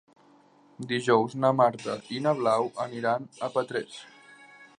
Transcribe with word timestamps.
Dijous 0.91 1.35
na 1.43 1.51
Marta 1.59 1.99
i 2.17 2.23
na 2.29 2.35
Blau 2.41 2.67
aniran 2.87 3.29
a 3.49 3.53
Petrés. 3.59 4.01